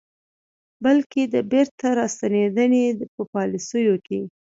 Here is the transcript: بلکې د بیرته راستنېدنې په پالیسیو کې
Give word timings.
بلکې 0.83 1.21
د 1.33 1.35
بیرته 1.51 1.87
راستنېدنې 1.99 2.83
په 3.13 3.21
پالیسیو 3.33 3.95
کې 4.05 4.19